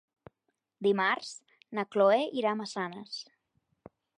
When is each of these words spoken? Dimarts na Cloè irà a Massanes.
Dimarts 0.87 1.29
na 1.79 1.85
Cloè 1.97 2.19
irà 2.41 2.55
a 2.55 2.59
Massanes. 2.63 3.21